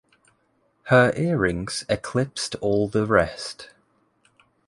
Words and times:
Her 0.85 1.13
earrings 1.15 1.85
eclipsed 1.87 2.55
all 2.55 2.87
the 2.87 3.05
rest. 3.05 3.69